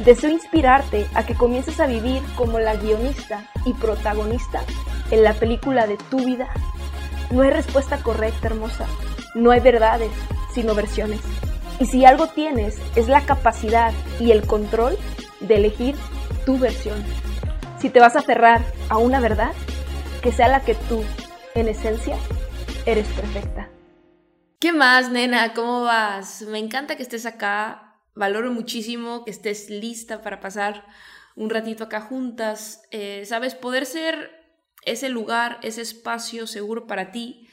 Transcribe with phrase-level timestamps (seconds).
[0.00, 4.60] Deseo inspirarte a que comiences a vivir como la guionista y protagonista
[5.10, 6.48] en la película de tu vida.
[7.30, 8.86] No hay respuesta correcta, hermosa.
[9.34, 10.10] No hay verdades,
[10.52, 11.20] sino versiones.
[11.78, 14.98] Y si algo tienes, es la capacidad y el control
[15.40, 15.96] de elegir
[16.44, 17.02] tu versión.
[17.78, 19.52] Si te vas a aferrar a una verdad,
[20.22, 21.04] que sea la que tú,
[21.54, 22.16] en esencia,
[22.86, 23.68] eres perfecta.
[24.58, 25.52] ¿Qué más, nena?
[25.52, 26.42] ¿Cómo vas?
[26.42, 27.93] Me encanta que estés acá.
[28.14, 30.86] Valoro muchísimo que estés lista para pasar
[31.34, 32.82] un ratito acá juntas.
[32.90, 34.30] Eh, Sabes, poder ser
[34.84, 37.48] ese lugar, ese espacio seguro para ti,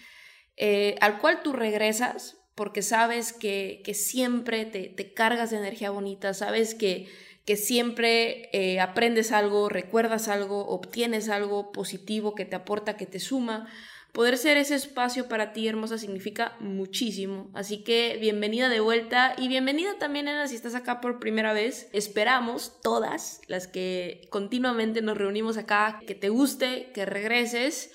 [0.58, 6.76] eh, al cual tú regresas porque sabes que, siempre te, cargas de energía bonita, sabes
[6.76, 7.08] que,
[7.46, 13.20] que siempre eh, aprendes algo, recuerdas algo, obtienes algo positivo que te aporta, que te
[13.20, 13.68] suma.
[14.14, 17.50] Poder ser ese espacio para ti, hermosa, significa muchísimo.
[17.54, 21.90] Así que bienvenida de vuelta y bienvenida también, Ana, si estás acá por primera vez.
[21.94, 27.92] Esperamos todas las que continuamente nos reunimos acá, que te guste, que regreses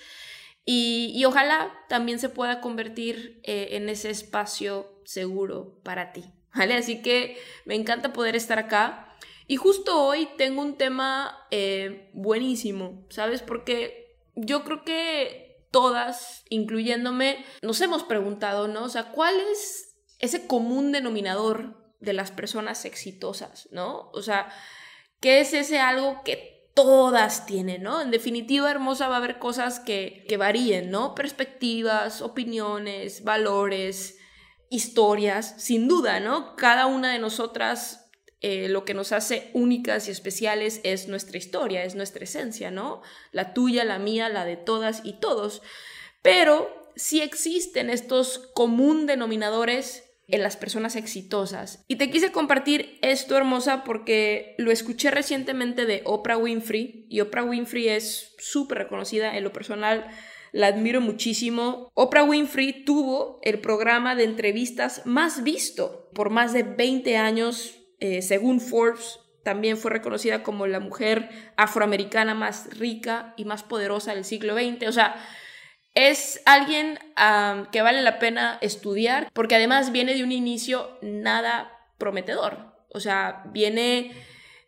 [0.69, 6.25] y, ojalá también se pueda convertir eh, en ese espacio seguro para ti.
[6.53, 6.75] ¿Vale?
[6.75, 9.17] Así que me encanta poder estar acá.
[9.47, 13.42] Y justo hoy tengo un tema eh, buenísimo, ¿sabes?
[13.42, 15.46] Porque yo creo que
[15.77, 18.85] todas, incluyéndome, nos hemos preguntado, ¿no?
[18.85, 24.09] O sea, ¿cuál es ese común denominador de las personas exitosas, ¿no?
[24.15, 24.49] O sea,
[25.21, 28.01] ¿qué es ese algo que todas tienen, ¿no?
[28.01, 31.15] En definitiva, hermosa, va a haber cosas que, que varíen, ¿no?
[31.15, 34.17] Perspectivas, opiniones, valores,
[34.71, 36.57] historias, sin duda, ¿no?
[36.57, 38.06] Cada una de nosotras
[38.49, 43.03] eh, lo que nos hace únicas y especiales es nuestra historia, es nuestra esencia, ¿no?
[43.33, 45.62] La tuya, la mía, la de todas y todos.
[46.23, 51.85] Pero sí existen estos común denominadores en las personas exitosas.
[51.89, 57.43] Y te quise compartir esto, hermosa, porque lo escuché recientemente de Oprah Winfrey, y Oprah
[57.43, 60.06] Winfrey es súper reconocida en lo personal.
[60.53, 61.91] La admiro muchísimo.
[61.95, 68.23] Oprah Winfrey tuvo el programa de entrevistas más visto por más de 20 años eh,
[68.23, 74.25] según Forbes, también fue reconocida como la mujer afroamericana más rica y más poderosa del
[74.25, 74.89] siglo XX.
[74.89, 75.15] O sea,
[75.95, 76.99] es alguien
[77.71, 82.75] que vale la pena estudiar porque además viene de un inicio nada prometedor.
[82.93, 84.12] O sea, viene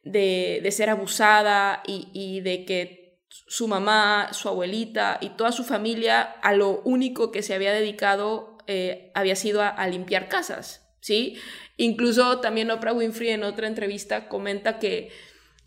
[0.04, 6.52] de, ser abusada y, de que su mamá, su abuelita y toda su familia a
[6.52, 10.87] lo único que se había dedicado eh, había sido a, a limpiar casas.
[11.00, 11.36] ¿Sí?
[11.76, 15.10] Incluso también Oprah Winfrey en otra entrevista comenta que,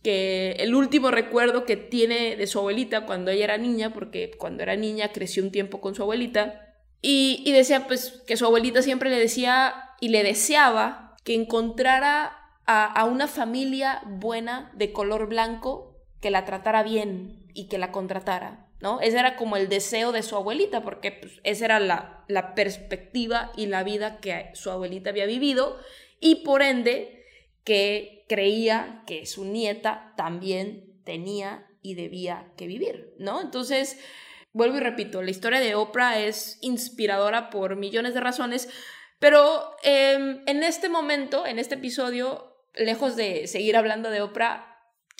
[0.03, 4.63] que el último recuerdo que tiene de su abuelita cuando ella era niña, porque cuando
[4.63, 6.67] era niña creció un tiempo con su abuelita,
[7.01, 12.37] y, y decía pues que su abuelita siempre le decía y le deseaba que encontrara
[12.65, 15.91] a, a una familia buena de color blanco
[16.21, 18.70] que la tratara bien y que la contratara.
[18.81, 18.99] ¿No?
[19.01, 23.51] Ese era como el deseo de su abuelita, porque pues, esa era la, la perspectiva
[23.55, 25.79] y la vida que su abuelita había vivido
[26.19, 27.25] y por ende
[27.63, 33.41] que creía que su nieta también tenía y debía que vivir, ¿no?
[33.41, 33.99] Entonces,
[34.53, 38.69] vuelvo y repito, la historia de Oprah es inspiradora por millones de razones,
[39.19, 44.70] pero em, en este momento, en este episodio, lejos de seguir hablando de Oprah,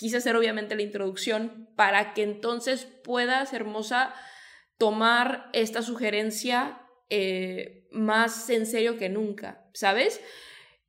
[0.02, 4.12] quise hacer obviamente la introducción para que entonces puedas, hermosa,
[4.78, 10.20] tomar esta sugerencia eh, más en serio que nunca, ¿sabes?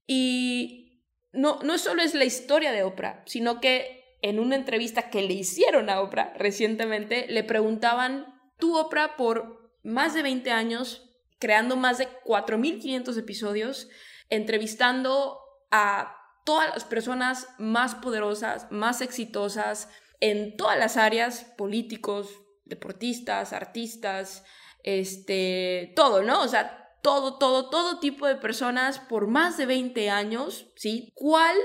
[0.07, 5.21] Y no, no solo es la historia de Oprah, sino que en una entrevista que
[5.21, 8.25] le hicieron a Oprah recientemente, le preguntaban,
[8.57, 11.07] tú Oprah, por más de 20 años,
[11.37, 13.89] creando más de 4.500 episodios,
[14.29, 15.37] entrevistando
[15.69, 22.29] a todas las personas más poderosas, más exitosas en todas las áreas, políticos,
[22.65, 24.43] deportistas, artistas,
[24.83, 26.41] este, todo, ¿no?
[26.41, 31.11] O sea, todo, todo, todo tipo de personas por más de 20 años, ¿sí?
[31.15, 31.55] ¿Cuál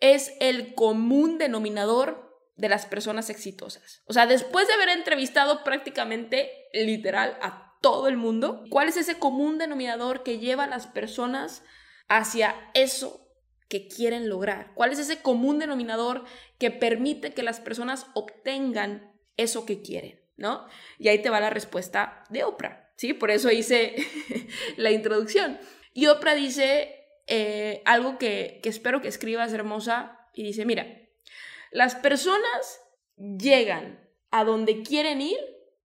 [0.00, 4.02] es el común denominador de las personas exitosas?
[4.06, 9.18] O sea, después de haber entrevistado prácticamente literal a todo el mundo, ¿cuál es ese
[9.18, 11.62] común denominador que lleva a las personas
[12.08, 13.25] hacia eso
[13.68, 14.72] que quieren lograr?
[14.74, 16.24] ¿Cuál es ese común denominador
[16.58, 20.26] que permite que las personas obtengan eso que quieren?
[20.36, 20.66] ¿no?
[20.98, 23.14] Y ahí te va la respuesta de Oprah, ¿sí?
[23.14, 23.94] Por eso hice
[24.76, 25.58] la introducción.
[25.92, 26.94] Y Oprah dice
[27.26, 30.86] eh, algo que, que espero que escribas, hermosa, y dice, mira,
[31.70, 32.80] las personas
[33.16, 35.38] llegan a donde quieren ir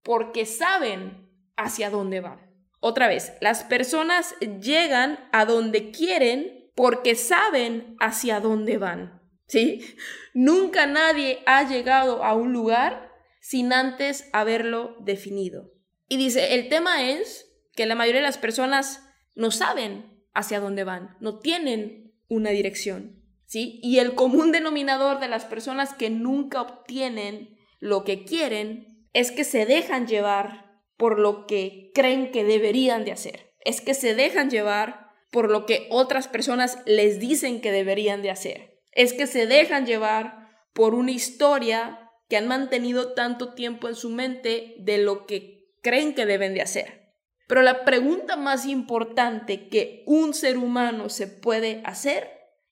[0.03, 2.51] porque saben hacia dónde van.
[2.79, 9.21] Otra vez, las personas llegan a donde quieren porque saben hacia dónde van.
[9.45, 9.85] ¿Sí?
[10.33, 15.71] Nunca nadie ha llegado a un lugar sin antes haberlo definido.
[16.07, 20.83] Y dice, el tema es que la mayoría de las personas no saben hacia dónde
[20.83, 23.23] van, no tienen una dirección.
[23.45, 23.79] ¿Sí?
[23.83, 29.43] Y el común denominador de las personas que nunca obtienen lo que quieren es que
[29.43, 33.53] se dejan llevar por lo que creen que deberían de hacer.
[33.63, 35.00] Es que se dejan llevar
[35.31, 38.81] por lo que otras personas les dicen que deberían de hacer.
[38.91, 44.09] Es que se dejan llevar por una historia que han mantenido tanto tiempo en su
[44.09, 47.01] mente de lo que creen que deben de hacer.
[47.47, 52.29] Pero la pregunta más importante que un ser humano se puede hacer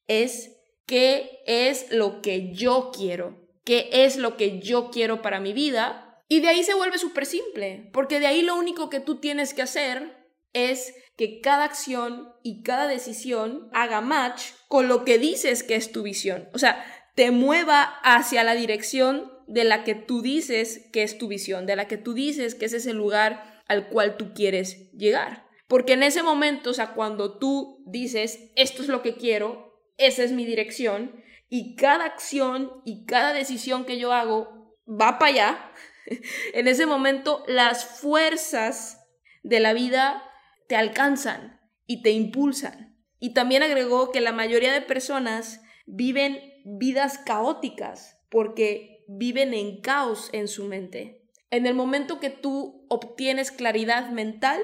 [0.07, 3.37] es ¿qué es lo que yo quiero?
[3.65, 6.23] ¿Qué es lo que yo quiero para mi vida?
[6.29, 9.53] Y de ahí se vuelve súper simple, porque de ahí lo único que tú tienes
[9.53, 10.15] que hacer
[10.53, 15.91] es que cada acción y cada decisión haga match con lo que dices que es
[15.91, 16.47] tu visión.
[16.53, 16.81] O sea,
[17.13, 21.75] te mueva hacia la dirección de la que tú dices que es tu visión, de
[21.75, 25.45] la que tú dices que ese es el lugar al cual tú quieres llegar.
[25.67, 30.23] Porque en ese momento, o sea, cuando tú dices, esto es lo que quiero, esa
[30.23, 35.71] es mi dirección, y cada acción y cada decisión que yo hago va para allá,
[36.53, 39.05] en ese momento las fuerzas
[39.43, 40.23] de la vida
[40.69, 42.95] te alcanzan y te impulsan.
[43.19, 50.29] Y también agregó que la mayoría de personas viven vidas caóticas porque viven en caos
[50.31, 51.27] en su mente.
[51.49, 54.61] En el momento que tú obtienes claridad mental,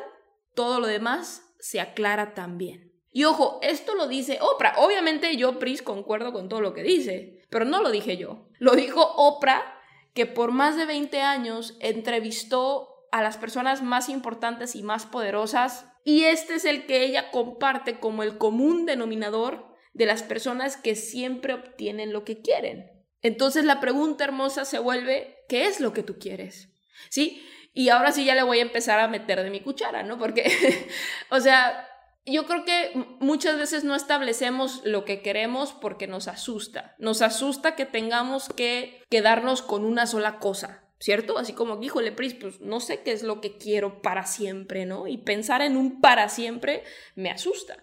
[0.53, 2.93] todo lo demás se aclara también.
[3.11, 4.75] Y ojo, esto lo dice Oprah.
[4.77, 8.47] Obviamente yo, Pris, concuerdo con todo lo que dice, pero no lo dije yo.
[8.59, 9.63] Lo dijo Oprah
[10.13, 15.87] que por más de 20 años entrevistó a las personas más importantes y más poderosas
[16.05, 20.95] y este es el que ella comparte como el común denominador de las personas que
[20.95, 22.91] siempre obtienen lo que quieren.
[23.23, 26.69] Entonces la pregunta hermosa se vuelve, ¿qué es lo que tú quieres?
[27.09, 27.43] ¿Sí?
[27.73, 30.19] Y ahora sí ya le voy a empezar a meter de mi cuchara, ¿no?
[30.19, 30.45] Porque,
[31.31, 31.89] o sea,
[32.23, 36.95] yo creo que muchas veces no establecemos lo que queremos porque nos asusta.
[36.99, 41.37] Nos asusta que tengamos que quedarnos con una sola cosa, ¿cierto?
[41.37, 45.05] Así como, híjole, Pris, pues no sé qué es lo que quiero para siempre, ¿no?
[45.05, 46.81] Y pensar en un para siempre
[47.13, 47.77] me asusta.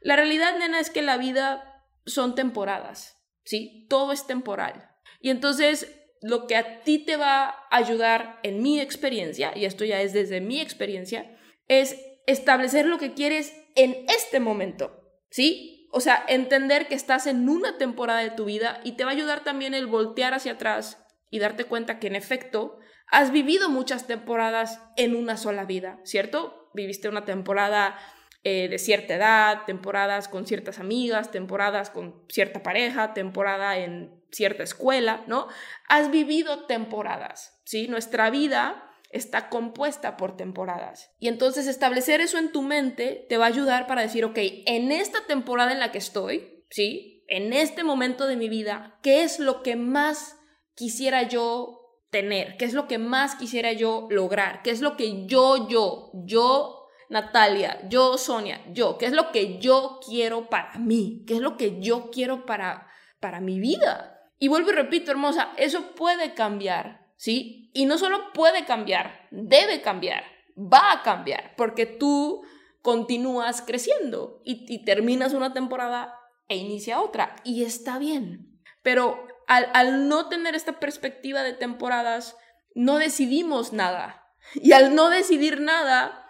[0.00, 3.86] La realidad, nena, es que la vida son temporadas, ¿sí?
[3.88, 4.90] Todo es temporal.
[5.20, 9.84] Y entonces, lo que a ti te va a ayudar en mi experiencia, y esto
[9.84, 11.38] ya es desde mi experiencia,
[11.68, 11.96] es
[12.26, 15.88] establecer lo que quieres en este momento, ¿sí?
[15.92, 19.14] O sea, entender que estás en una temporada de tu vida y te va a
[19.14, 22.78] ayudar también el voltear hacia atrás y darte cuenta que en efecto
[23.08, 26.70] has vivido muchas temporadas en una sola vida, ¿cierto?
[26.74, 27.96] Viviste una temporada
[28.42, 34.62] eh, de cierta edad, temporadas con ciertas amigas, temporadas con cierta pareja, temporada en cierta
[34.62, 35.48] escuela, ¿no?
[35.88, 37.88] Has vivido temporadas, ¿sí?
[37.88, 41.10] Nuestra vida está compuesta por temporadas.
[41.18, 44.92] Y entonces establecer eso en tu mente te va a ayudar para decir, ok, en
[44.92, 47.24] esta temporada en la que estoy, ¿sí?
[47.28, 50.35] En este momento de mi vida, ¿qué es lo que más
[50.76, 52.56] quisiera yo tener?
[52.56, 54.62] ¿Qué es lo que más quisiera yo lograr?
[54.62, 59.58] ¿Qué es lo que yo, yo, yo, Natalia, yo, Sonia, yo, qué es lo que
[59.58, 61.24] yo quiero para mí?
[61.26, 62.86] ¿Qué es lo que yo quiero para,
[63.18, 64.30] para mi vida?
[64.38, 67.70] Y vuelvo y repito, hermosa, eso puede cambiar ¿sí?
[67.74, 70.24] Y no solo puede cambiar, debe cambiar,
[70.56, 72.42] va a cambiar, porque tú
[72.82, 76.14] continúas creciendo y, terminas una temporada
[76.48, 78.60] e inicia otra, y está bien.
[78.82, 82.36] Pero al, no tener esta perspectiva de temporadas,
[82.74, 84.28] no decidimos nada.
[84.54, 86.28] Y al no decidir nada,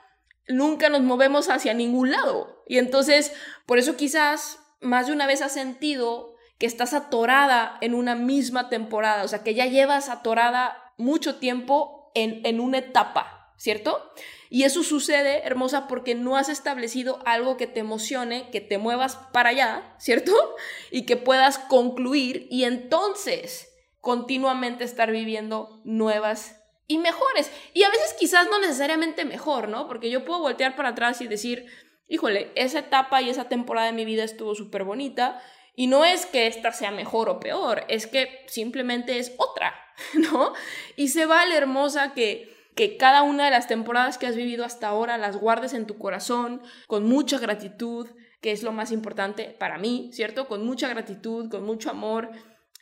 [0.49, 2.62] nunca nos movemos hacia ningún lado.
[2.66, 3.32] Y entonces,
[3.66, 8.68] por eso quizás más de una vez has sentido que estás atorada en una misma
[8.68, 14.11] temporada, o sea, que ya llevas atorada mucho tiempo en, en una etapa, ¿cierto?
[14.48, 19.16] Y eso sucede, hermosa, porque no has establecido algo que te emocione, que te muevas
[19.32, 20.32] para allá, ¿cierto?
[20.90, 27.50] Y que puedas concluir y entonces continuamente estar viviendo nuevas y mejores.
[27.74, 29.88] Y a veces quizás no necesariamente mejor, ¿no?
[29.88, 31.66] Porque yo puedo voltear para atrás y decir,
[32.08, 35.42] híjole, esa etapa y esa temporada de mi vida estuvo súper bonita
[35.74, 39.74] Y no es que esta sea mejor o peor, es que simplemente es otra,
[40.14, 40.54] ¿no?
[40.96, 44.87] Y se vale hermosa que que cada una de las temporadas que has vivido hasta
[44.87, 48.06] ahora las guardes en tu corazón con mucha gratitud,
[48.42, 50.47] que es lo más importante para mí, ¿cierto?
[50.47, 52.30] Con mucha gratitud, con mucho amor.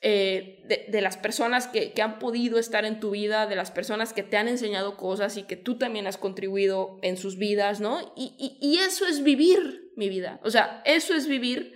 [0.06, 4.22] Eh, de, las personas que, han podido estar en tu vida, de las personas que
[4.22, 8.12] te han enseñado cosas y que tú también has contribuido en sus vidas, ¿no?
[8.14, 11.72] Y, y eso es vivir mi vida, o sea, eso es vivir.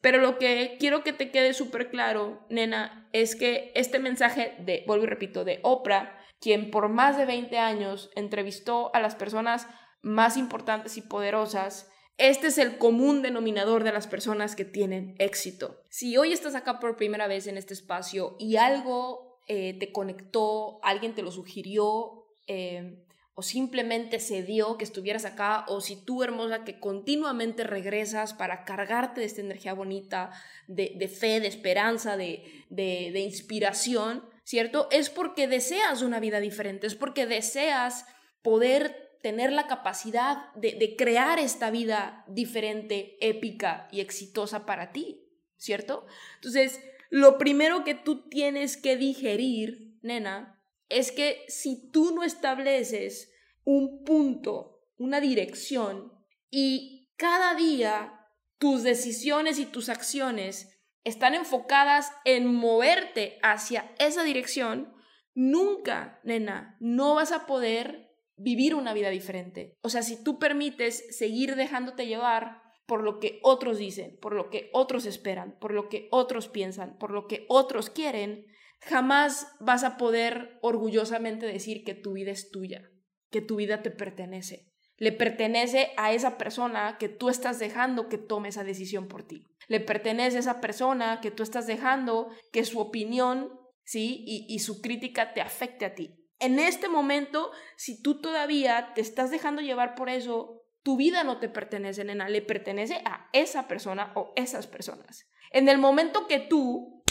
[0.00, 4.84] Pero lo que quiero que te quede súper claro, nena, es que este mensaje de,
[4.86, 9.66] vuelvo y repito, de Oprah, quien por más de 20 años entrevistó a las personas
[10.02, 15.84] más importantes y poderosas, este es el común denominador de las personas que tienen éxito.
[15.88, 20.80] Si hoy estás acá por primera vez en este espacio y algo eh, te conectó,
[20.82, 23.04] alguien te lo sugirió, eh,
[23.34, 28.64] o simplemente se dio que estuvieras acá, o si tú, hermosa, que continuamente regresas para
[28.64, 30.32] cargarte de esta energía bonita,
[30.66, 34.88] de, fe, de esperanza, de, de inspiración, ¿cierto?
[34.90, 38.06] Es porque deseas una vida diferente, es porque deseas
[38.40, 45.20] poder tener la capacidad de, crear esta vida diferente, épica y exitosa para ti,
[45.58, 46.06] ¿cierto?
[46.36, 53.30] Entonces, lo primero que tú tienes que digerir, nena, es que si tú no estableces
[53.64, 56.10] un punto, una dirección,
[56.50, 58.18] y cada día
[58.56, 60.77] tus decisiones y tus acciones
[61.08, 64.94] están enfocadas en moverte hacia esa dirección,
[65.34, 69.76] nunca, nena, no vas a poder vivir una vida diferente.
[69.82, 74.50] O sea, si tú permites seguir dejándote llevar por lo que otros dicen, por lo
[74.50, 78.46] que otros esperan, por lo que otros piensan, por lo que otros quieren,
[78.80, 82.88] jamás vas a poder orgullosamente decir que tu vida es tuya,
[83.30, 84.72] que tu vida te pertenece.
[84.96, 89.46] Le pertenece a esa persona que tú estás dejando que tome esa decisión por ti
[89.68, 93.52] le pertenece a esa persona que tú estás dejando que su opinión,
[93.84, 94.24] ¿sí?
[94.26, 96.14] Y, su crítica te afecte a ti.
[96.40, 101.38] En este momento, si tú todavía te estás dejando llevar por eso, tu vida no
[101.38, 105.28] te pertenece, nena, le pertenece a esa persona o esas personas.
[105.50, 107.02] En el momento que tú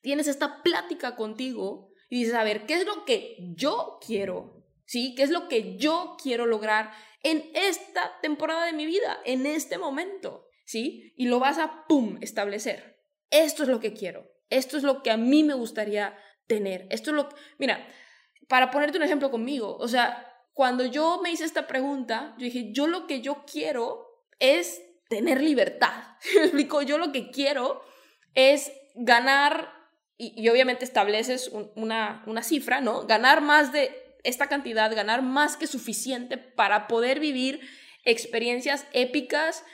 [0.00, 4.64] tienes esta plática contigo y dices, a ver, ¿qué es lo que yo quiero?
[4.84, 5.14] ¿Sí?
[5.14, 9.78] ¿Qué es lo que yo quiero lograr en esta temporada de mi vida, en este
[9.78, 10.45] momento?
[10.66, 11.14] ¿Sí?
[11.16, 13.00] Y lo vas a, ¡pum!, establecer.
[13.30, 14.30] Esto es lo que quiero.
[14.50, 16.86] Esto es lo que a mí me gustaría tener.
[16.90, 17.36] Esto es lo que...
[17.58, 17.88] Mira,
[18.48, 22.72] para ponerte un ejemplo conmigo, o sea, cuando yo me hice esta pregunta, yo dije,
[22.72, 26.16] yo lo que yo quiero es tener libertad.
[26.36, 26.82] ¿Me explico?
[26.82, 27.82] Yo lo que quiero
[28.34, 29.72] es ganar,
[30.18, 33.06] y, obviamente estableces una, una cifra, ¿no?
[33.06, 37.60] Ganar más de esta cantidad, ganar más que suficiente para poder vivir
[38.04, 39.64] experiencias épicas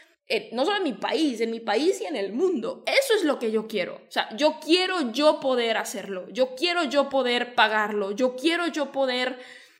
[0.52, 2.82] no solo en mi país, en mi país y en el mundo.
[2.86, 3.96] Eso es lo que yo quiero.
[3.96, 8.92] O sea, yo quiero yo poder hacerlo, yo quiero yo poder pagarlo, yo quiero yo
[8.92, 9.38] poder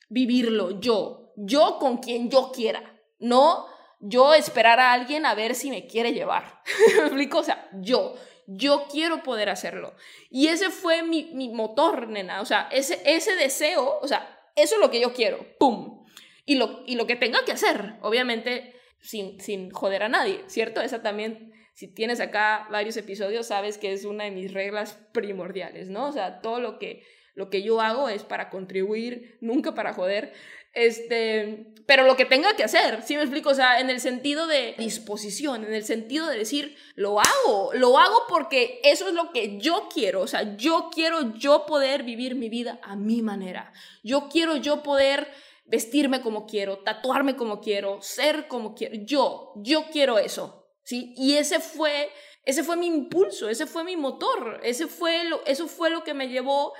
[0.08, 3.66] vivirlo, yo, yo con quien yo quiera, no
[4.02, 6.62] yo esperar a alguien a ver si me quiere llevar.
[6.96, 7.38] ¿Me explico?
[7.38, 8.14] O sea, yo,
[8.46, 9.94] yo quiero poder hacerlo.
[10.28, 12.40] Y ese fue mi, mi motor, nena.
[12.40, 15.46] O sea, ese, ese deseo, o sea, eso es lo que yo quiero.
[15.58, 16.04] ¡Pum!
[16.44, 20.80] Y lo, y lo que tenga que hacer, obviamente sin, sin joder a nadie, ¿cierto?
[20.80, 25.90] Esa también, si tienes acá varios episodios, sabes que es una de mis reglas primordiales,
[25.90, 26.08] ¿no?
[26.08, 27.04] O sea, todo lo que,
[27.34, 30.32] lo que yo hago es para contribuir, nunca para joder.
[30.74, 33.50] Este, pero lo que tenga que hacer, ¿sí me explico?
[33.50, 37.98] O sea, en el sentido de disposición, en el sentido de decir, lo hago, lo
[37.98, 42.36] hago porque eso es lo que yo quiero, o sea, yo quiero yo poder vivir
[42.36, 45.28] mi vida a mi manera, yo quiero yo poder
[45.64, 48.94] vestirme como quiero, tatuarme como quiero, ser como quiero.
[49.04, 51.14] Yo, yo quiero eso, ¿sí?
[51.16, 52.10] Y ese fue,
[52.44, 56.14] ese fue mi impulso, ese fue mi motor, ese fue lo, eso fue lo que
[56.14, 56.72] me llevó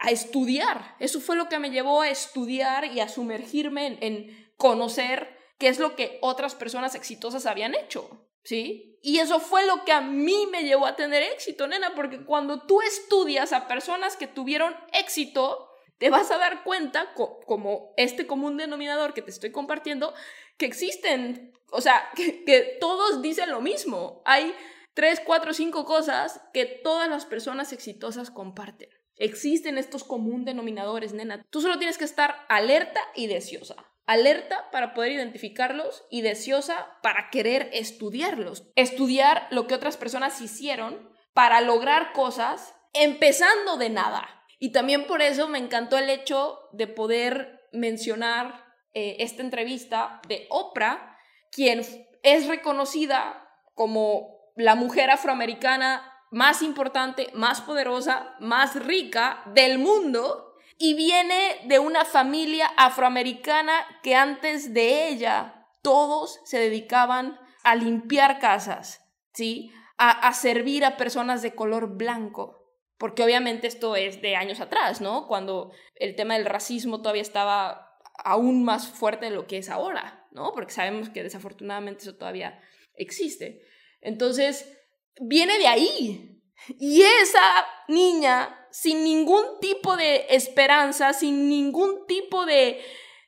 [0.00, 4.52] a, estudiar, eso fue lo que me llevó a estudiar y a sumergirme en, en
[4.56, 8.98] conocer qué es lo que otras personas exitosas habían hecho, ¿sí?
[9.02, 12.66] Y eso fue lo que a mí me llevó a tener éxito, nena, porque cuando
[12.66, 15.65] tú estudias a personas que tuvieron éxito,
[15.98, 20.14] te vas a dar cuenta, como este común denominador que te estoy compartiendo,
[20.58, 24.22] que existen, o sea, que, todos dicen lo mismo.
[24.24, 24.54] Hay
[24.94, 28.90] tres, cuatro, cinco cosas que todas las personas exitosas comparten.
[29.16, 31.42] Existen estos común denominadores, nena.
[31.48, 33.76] Tú solo tienes que estar alerta y deseosa.
[34.04, 38.70] Alerta para poder identificarlos y deseosa para querer estudiarlos.
[38.76, 44.35] Estudiar lo que otras personas hicieron para lograr cosas empezando de nada.
[44.58, 50.46] Y también por eso me encantó el hecho de poder mencionar eh, esta entrevista de
[50.50, 51.18] Oprah,
[51.50, 51.82] quien
[52.22, 60.94] es reconocida como la mujer afroamericana más importante, más poderosa, más rica del mundo y
[60.94, 63.72] viene de una familia afroamericana
[64.02, 69.00] que antes de ella todos se dedicaban a limpiar casas,
[69.32, 69.72] ¿sí?
[69.98, 72.65] A, a servir a personas de color blanco.
[72.98, 75.26] Porque obviamente esto es de años atrás, ¿no?
[75.26, 80.26] Cuando el tema del racismo todavía estaba aún más fuerte de lo que es ahora,
[80.30, 80.52] ¿no?
[80.52, 82.60] Porque sabemos que desafortunadamente eso todavía
[82.94, 83.62] existe.
[84.00, 84.72] Entonces,
[85.20, 86.42] viene de ahí.
[86.78, 92.80] Y esa niña, sin ningún tipo de esperanza, sin ningún tipo de,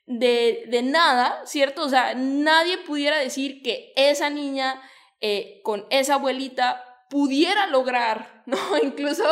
[0.06, 1.84] de, de nada, ¿cierto?
[1.84, 4.80] O sea, nadie pudiera decir que esa niña
[5.20, 8.58] eh, con esa abuelita pudiera lograr, ¿no?
[8.82, 9.24] Incluso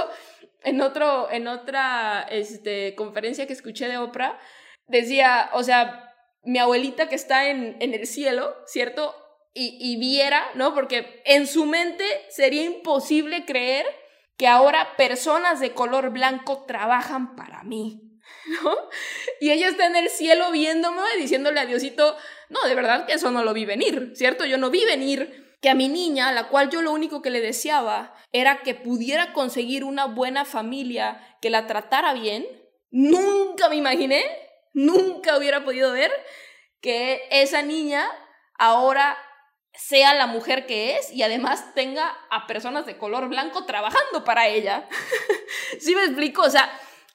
[0.62, 4.38] en, otro, en otra este, conferencia que escuché de Oprah,
[4.86, 6.14] decía, o sea,
[6.44, 9.14] mi abuelita que está en, en el cielo, ¿cierto?
[9.58, 10.74] y, viera, ¿no?
[10.74, 13.86] Porque en su mente sería imposible creer
[14.36, 18.20] que ahora personas de color blanco trabajan para mí,
[18.62, 18.76] ¿no?
[19.40, 22.16] Y ella está en el cielo viéndome y diciéndole a Diosito,
[22.50, 24.44] no, de verdad que eso no lo vi venir, ¿cierto?
[24.44, 28.14] Yo no vi venir a mi niña, la cual yo lo único que le deseaba
[28.32, 32.46] era que pudiera conseguir una buena familia que la tratara bien,
[32.90, 34.24] nunca me imaginé,
[34.72, 36.12] nunca hubiera podido ver
[36.80, 38.06] que esa niña
[38.58, 39.16] ahora
[39.74, 44.48] sea la mujer que es y además tenga a personas de color blanco trabajando para
[44.48, 44.88] ella.
[45.80, 46.42] ¿Sí me explico?
[46.42, 46.70] O sea,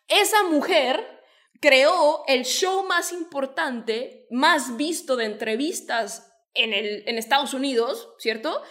[0.08, 1.22] esa mujer
[1.60, 8.62] creó el show más importante, más visto de entrevistas en, el, en Estados Unidos, ¿cierto?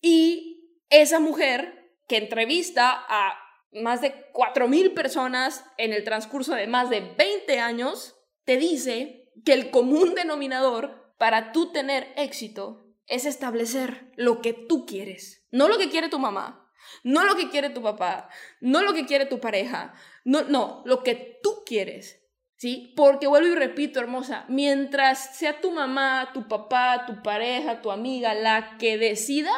[0.00, 3.38] Y esa mujer que entrevista a
[3.72, 9.52] más de 4.000 personas en el transcurso de más de 20 años, te dice que
[9.52, 15.78] el común denominador para tú tener éxito es establecer lo que tú quieres, no lo
[15.78, 16.70] que quiere tu mamá,
[17.02, 18.28] no lo que quiere tu papá,
[18.60, 22.25] no lo que quiere tu pareja, no, no, lo que tú quieres.
[22.56, 22.94] ¿Sí?
[22.96, 28.34] Porque vuelvo y repito, hermosa, mientras sea tu mamá, tu papá, tu pareja, tu amiga
[28.34, 29.52] la que decida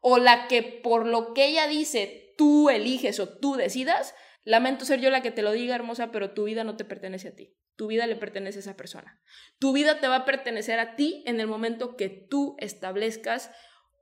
[0.00, 5.00] o la que por lo que ella dice tú eliges o tú decidas, lamento ser
[5.00, 7.54] yo la que te lo diga, hermosa, pero tu vida no te pertenece a ti.
[7.76, 9.20] Tu vida le pertenece a esa persona.
[9.58, 13.50] Tu vida te va a pertenecer a ti en el momento que tú establezcas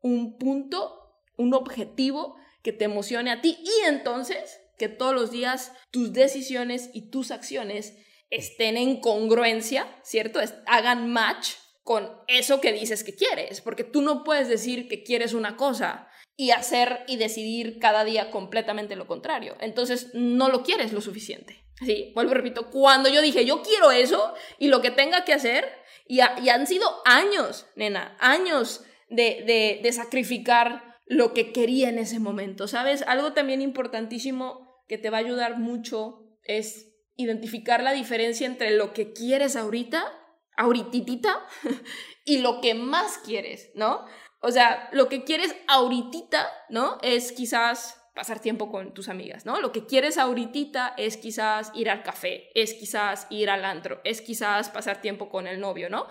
[0.02, 5.72] un punto, un objetivo que te emocione a ti y entonces que todos los días
[5.90, 7.96] tus decisiones y tus acciones
[8.30, 10.40] estén en congruencia, ¿cierto?
[10.66, 15.32] hagan match con eso que dices que quieres, porque tú no puedes decir que quieres
[15.32, 19.56] una cosa y hacer y decidir cada día completamente lo contrario.
[19.60, 21.64] Entonces no lo quieres lo suficiente.
[21.84, 25.32] Sí, vuelvo y repito, cuando yo dije, yo quiero eso y lo que tenga que
[25.32, 25.66] hacer,
[26.06, 32.66] y, han sido años, nena, años de, de, sacrificar lo que quería en ese momento,
[32.66, 33.02] ¿sabes?
[33.02, 38.94] Algo también importantísimo que te va a ayudar mucho es identificar la diferencia entre lo
[38.94, 40.10] que quieres ahorita,
[40.56, 41.46] ahorititita,
[42.24, 44.06] y lo que más quieres, ¿no?
[44.40, 46.98] O sea, lo que quieres ahorita, ¿no?
[47.02, 49.60] Es quizás pasar tiempo con tus amigas, ¿no?
[49.60, 54.20] Lo que quieres ahorita es quizás ir al café, es quizás ir al antro, es
[54.20, 56.06] quizás pasar tiempo con el novio, ¿no?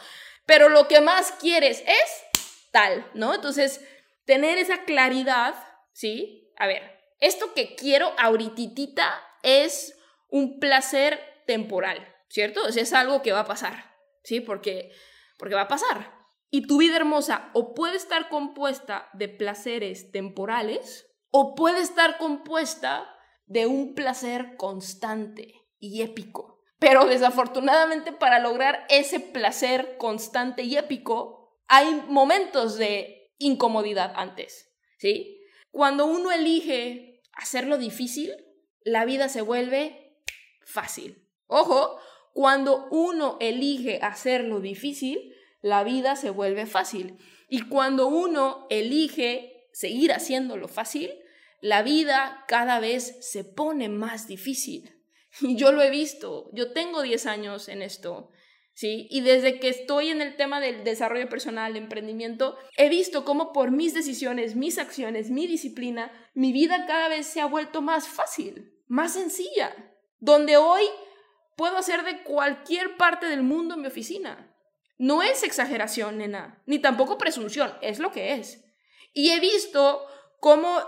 [0.46, 3.34] Pero lo que más quieres es tal, ¿no?
[3.34, 3.86] Entonces,
[4.26, 5.56] tener esa claridad,
[5.93, 6.52] ¿sí?
[6.58, 9.96] A ver, esto que quiero ahorita es
[10.29, 12.67] un placer temporal, ¿cierto?
[12.67, 14.41] Es algo que va a pasar, ¿sí?
[14.41, 14.91] Porque,
[15.37, 16.13] porque va a pasar.
[16.49, 23.13] Y tu vida hermosa o puede estar compuesta de placeres temporales, o puede estar compuesta
[23.45, 26.63] de un placer constante y épico.
[26.79, 35.41] Pero desafortunadamente para lograr ese placer constante y épico hay momentos de incomodidad antes, ¿sí?
[35.71, 38.33] Cuando uno elige hacerlo difícil,
[38.81, 40.07] la vida se vuelve
[40.67, 41.27] fácil.
[41.47, 41.97] Ojo,
[42.34, 47.17] cuando uno elige hacerlo difícil, la vida se vuelve fácil.
[47.49, 51.12] Y cuando uno elige seguir haciéndolo fácil,
[51.62, 54.93] la vida cada vez se pone más difícil.
[55.41, 58.32] Y yo lo he visto, yo tengo 10 años en esto,
[58.73, 59.08] ¿sí?
[59.12, 63.69] Y desde que estoy en el tema del desarrollo personal, emprendimiento, he visto cómo por
[63.69, 68.73] mis decisiones, mis acciones, mi disciplina, mi vida cada vez se ha vuelto más fácil,
[68.88, 69.75] más sencilla,
[70.19, 70.84] donde hoy
[71.56, 74.53] puedo hacer de cualquier parte del mundo mi oficina.
[74.97, 78.63] No es exageración, nena, ni tampoco presunción, es lo que es.
[79.13, 80.06] Y he visto
[80.39, 80.80] cómo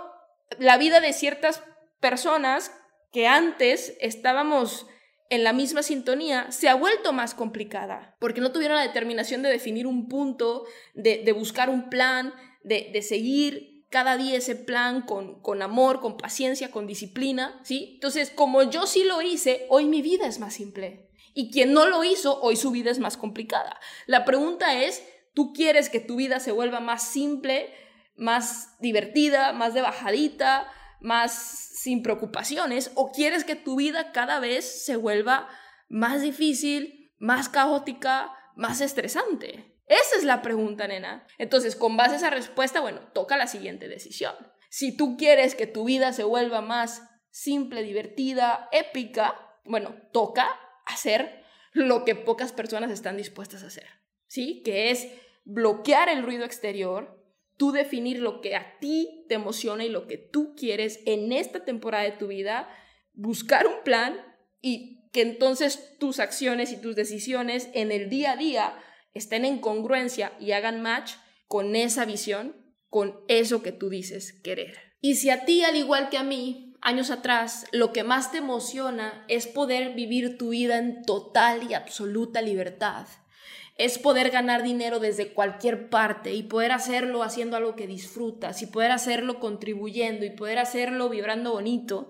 [0.58, 1.64] la vida de ciertas
[2.00, 2.72] personas
[3.12, 4.88] que antes estábamos
[5.30, 9.50] en la misma sintonía se ha vuelto más complicada, porque no tuvieron la determinación de
[9.50, 10.66] definir un punto,
[10.96, 16.72] de, buscar un plan, de, seguir cada día ese plan con, con amor, con paciencia,
[16.72, 17.92] con disciplina, ¿sí?
[17.96, 21.10] Entonces, como yo sí lo hice, hoy mi vida es más simple.
[21.34, 23.80] Y quien no lo hizo, hoy su vida es más complicada.
[24.06, 27.74] La pregunta es, ¿tú quieres que tu vida se vuelva más simple,
[28.16, 30.72] más divertida, más de bajadita,
[31.02, 32.92] más sin preocupaciones?
[32.96, 35.48] ¿O quieres que tu vida cada vez se vuelva
[35.88, 39.69] más difícil, más caótica, más estresante?
[39.90, 41.26] Esa es la pregunta, nena.
[41.40, 44.36] Entonces, con base a esa respuesta, bueno, toca la siguiente decisión.
[44.70, 50.48] Si tú quieres que tu vida se vuelva más simple, divertida, épica, bueno, toca
[50.86, 53.88] hacer lo que pocas personas están dispuestas a hacer,
[54.28, 54.62] ¿sí?
[54.64, 55.08] Que es
[55.44, 57.24] bloquear el ruido exterior,
[57.58, 61.66] tú definir lo que a ti te emociona y lo que tú quieres en esta
[61.66, 62.70] temporada de tu vida,
[63.14, 64.20] buscar un plan
[64.62, 69.60] y que entonces tus acciones y tus decisiones en el día a día estén en
[69.60, 71.14] congruencia y hagan match
[71.48, 72.56] con esa visión,
[72.90, 74.78] con eso que tú dices querer.
[75.02, 78.38] Y si a ti, al igual que a mí, años atrás, lo que más te
[78.38, 83.08] emociona es poder vivir tu vida en total y absoluta libertad,
[83.78, 88.68] es poder ganar dinero desde cualquier parte y poder hacerlo haciendo algo que disfrutas y
[88.68, 92.10] poder hacerlo contribuyendo y poder hacerlo vibrando bonito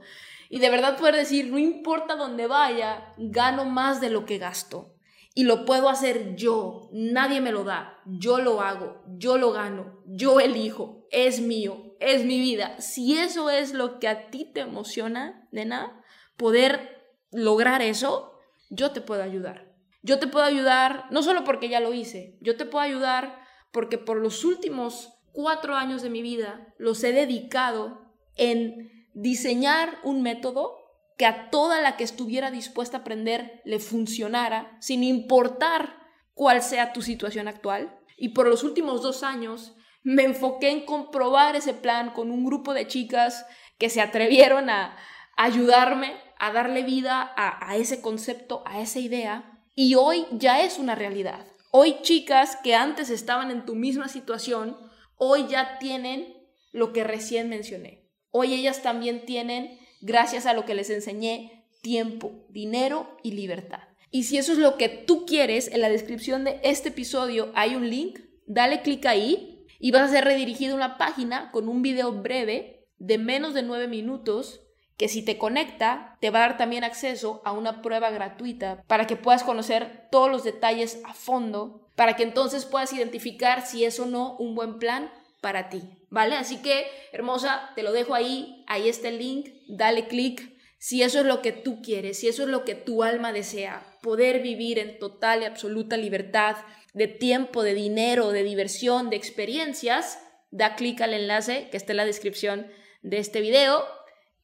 [0.50, 4.96] y de verdad poder decir, no importa dónde vaya, gano más de lo que gasto
[5.40, 10.04] y lo puedo hacer yo, nadie me lo da, yo lo hago, yo lo gano,
[10.06, 12.82] yo elijo, es mío, es mi vida.
[12.82, 16.04] Si eso es lo que a ti te emociona, nena,
[16.36, 18.38] poder lograr eso,
[18.70, 19.74] yo te puedo ayudar.
[20.02, 23.40] Yo te puedo ayudar, no solo porque ya lo hice, yo te puedo ayudar
[23.72, 30.22] porque por los últimos cuatro años de mi vida los he dedicado en diseñar un
[30.22, 30.79] método
[31.20, 35.98] que a toda la que estuviera dispuesta a aprender le funcionara, sin importar
[36.34, 38.00] cuál sea tu situación actual.
[38.16, 42.74] Y por los últimos dos años me enfoqué en comprobar ese plan con un grupo
[42.74, 43.46] de chicas
[43.78, 44.96] que se atrevieron a
[45.36, 49.60] ayudarme a darle vida a, a ese concepto, a esa idea.
[49.76, 51.46] Y hoy ya es una realidad.
[51.72, 54.78] Hoy chicas que antes estaban en tu misma situación,
[55.18, 56.34] hoy ya tienen
[56.72, 58.10] lo que recién mencioné.
[58.32, 63.82] Hoy ellas también tienen gracias a lo que les enseñé, tiempo, dinero y libertad.
[64.12, 67.76] Y si eso es lo que tú quieres, en la descripción de este episodio hay
[67.76, 71.82] un link, dale clic ahí y vas a ser redirigido a una página con un
[71.82, 74.62] video breve de menos de nueve minutos
[74.98, 79.08] que si te conecta te va a dar también acceso a una prueba gratuita para
[79.08, 84.00] que puedas conocer todos los detalles a fondo, para que entonces puedas identificar si es
[84.00, 85.10] o no un buen plan
[85.42, 86.36] para ti, ¿vale?
[86.36, 90.58] Así que, hermosa, te lo dejo ahí, ahí está el link, dale clic.
[90.78, 93.98] Si eso es lo que tú quieres, si eso es lo que tu alma desea,
[94.02, 96.58] poder vivir en total y absoluta libertad
[96.94, 100.20] de tiempo, de dinero, de diversión, de experiencias,
[100.52, 102.68] da clic al enlace que está en la descripción
[103.02, 103.86] de este video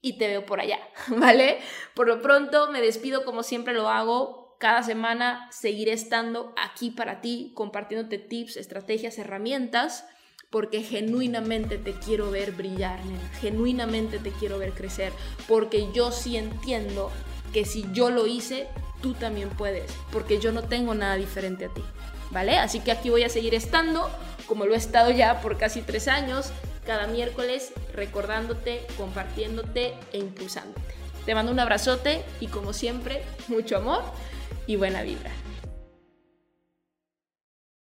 [0.01, 1.60] y te veo por allá, ¿vale?
[1.93, 4.58] Por lo pronto me despido como siempre lo hago.
[4.60, 10.05] Cada semana seguiré estando aquí para ti, compartiéndote tips, estrategias, herramientas
[10.55, 12.97] porque genuinamente te quiero ver brillar,
[13.41, 15.11] genuinamente te quiero ver crecer,
[15.49, 17.11] porque yo sí entiendo
[17.51, 18.69] que si yo lo hice,
[19.01, 21.83] tú también puedes, porque yo no tengo nada diferente a ti,
[22.31, 22.57] ¿vale?
[22.57, 24.09] Así que aquí voy a seguir estando,
[24.47, 26.51] como lo he estado ya por casi tres años,
[26.85, 30.95] cada miércoles recordándote, compartiéndote e impulsándote.
[31.25, 34.03] Te mando un abrazote y como siempre, mucho amor
[34.67, 35.31] y buena vibra.